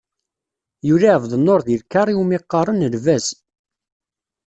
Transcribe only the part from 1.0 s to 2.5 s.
Ԑebdennur deg lkaṛ iwmi